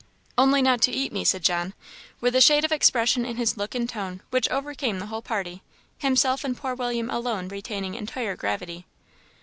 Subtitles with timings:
[0.35, 1.75] "Only not eat me," said John,
[2.21, 5.61] with a shade of expression in his look and tone which overcame the whole party,
[5.99, 8.87] himself and poor William alone retaining entire gravity.